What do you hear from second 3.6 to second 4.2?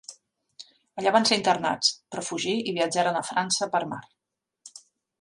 per mar.